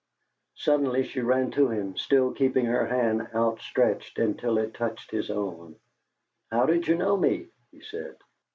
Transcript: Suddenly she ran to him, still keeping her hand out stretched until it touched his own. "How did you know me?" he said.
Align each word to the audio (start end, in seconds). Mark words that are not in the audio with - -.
Suddenly 0.55 1.03
she 1.03 1.21
ran 1.21 1.51
to 1.51 1.69
him, 1.69 1.95
still 1.95 2.31
keeping 2.31 2.65
her 2.65 2.87
hand 2.87 3.27
out 3.35 3.61
stretched 3.61 4.17
until 4.17 4.57
it 4.57 4.73
touched 4.73 5.11
his 5.11 5.29
own. 5.29 5.75
"How 6.49 6.65
did 6.65 6.87
you 6.87 6.95
know 6.95 7.15
me?" 7.15 7.49
he 7.69 7.81
said. 7.81 8.15